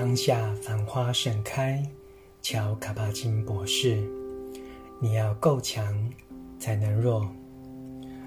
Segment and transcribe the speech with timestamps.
[0.00, 1.84] 当下繁花盛开，
[2.40, 4.00] 乔卡巴金博士，
[5.00, 6.08] 你要够强
[6.56, 7.28] 才能弱。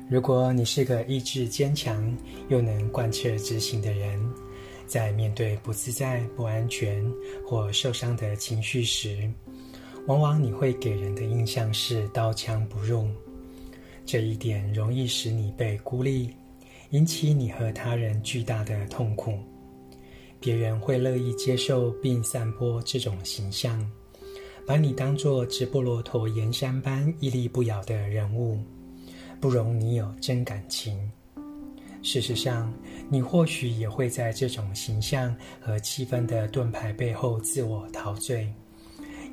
[0.09, 2.13] 如果你是个意志坚强
[2.49, 4.21] 又能贯彻执行的人，
[4.85, 7.09] 在面对不自在、不安全
[7.47, 9.31] 或受伤的情绪时，
[10.07, 13.07] 往往你会给人的印象是刀枪不入。
[14.05, 16.35] 这一点容易使你被孤立，
[16.89, 19.39] 引起你和他人巨大的痛苦。
[20.41, 23.79] 别人会乐意接受并散播这种形象，
[24.65, 28.59] 把你当作直布罗陀岩山般屹立不摇的人物，
[29.39, 30.99] 不容你有真感情。
[32.01, 32.73] 事实上，
[33.07, 38.51] 你或许也会在这种形象和气氛的盾牌背后自我陶醉，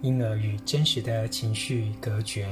[0.03, 2.47] 因而与真实的情绪隔绝。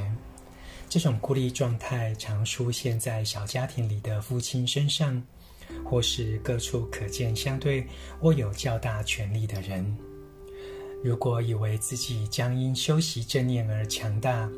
[0.88, 5.22] 这种孤立状态常出现在小家庭里的父亲身上。
[5.84, 7.86] 或是各处可见相对
[8.22, 9.96] 握有较大权力的人，
[11.02, 14.50] 如果以为自己将因修习正念而强大，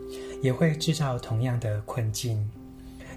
[0.43, 2.49] 也会制造同样的困境。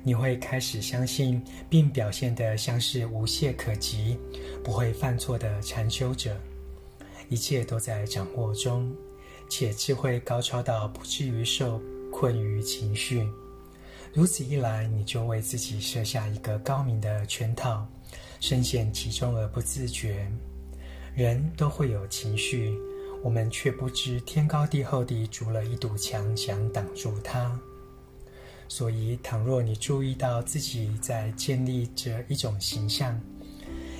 [0.03, 4.17] 你会开始相信，并表现得像是无懈可击、
[4.63, 6.35] 不会犯错的禅修者，
[7.29, 8.91] 一切都在掌握中，
[9.47, 11.79] 且智慧高超到不至于受
[12.11, 13.23] 困于情绪。
[14.13, 17.87] 如此一来，你就为自己设下一个高明的圈套，
[18.41, 20.29] 深陷其中而不自觉。
[21.15, 22.77] 人都会有情绪，
[23.23, 27.57] 我们却不知天高地厚地筑了一堵墙，想挡住它。
[28.67, 33.17] 所以，倘若你注意到自己在建立着一种形象，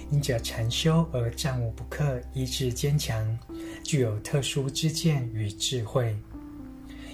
[0.09, 3.39] 因着禅修而战无不克、意志坚强、
[3.81, 6.17] 具有特殊之见与智慧。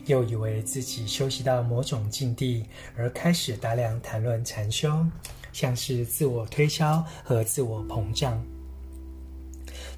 [0.08, 5.05] 又以为自己修习到某种境地，而开始大量谈论禅修，
[5.53, 8.44] 像是自我推销和自我膨胀。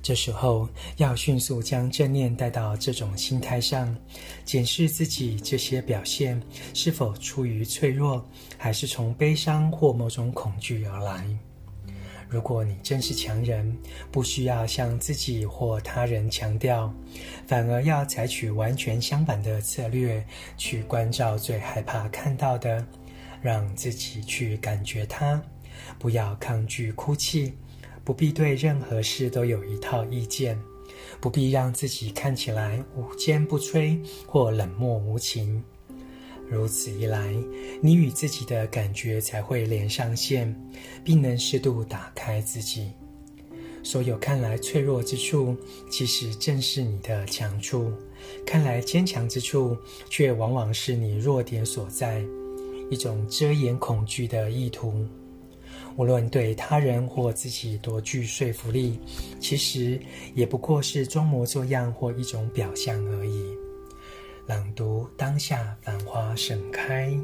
[0.01, 3.93] 这时候要迅速将正念带到这种心态上，
[4.45, 6.41] 检视自己这些表现
[6.73, 8.25] 是否出于脆弱，
[8.57, 11.27] 还是从悲伤或某种恐惧而来。
[12.29, 13.75] 如果你真是强人，
[14.11, 16.93] 不需要向自己或他人强调，
[17.47, 20.23] 反而要采取完全相反的策略，
[20.55, 22.85] 去关照最害怕看到的，
[23.41, 25.41] 让自己去感觉它，
[25.97, 27.51] 不要抗拒哭泣，
[28.03, 30.55] 不必对任何事都有一套意见，
[31.19, 35.63] 不必让自己看起来无坚不摧或冷漠无情。
[36.49, 37.33] 如此一来，
[37.81, 40.53] 你与自己的感觉才会连上线，
[41.03, 42.91] 并能适度打开自己。
[43.83, 45.55] 所有看来脆弱之处，
[45.89, 47.91] 其实正是你的强处；
[48.45, 49.77] 看来坚强之处，
[50.09, 52.21] 却往往是你弱点所在。
[52.91, 55.05] 一种遮掩恐惧的意图，
[55.95, 58.99] 无论对他人或自己多具说服力，
[59.39, 59.99] 其实
[60.33, 63.45] 也不过是装模作样或一种表象而已。
[64.49, 67.15] 朗读当下，繁花盛开。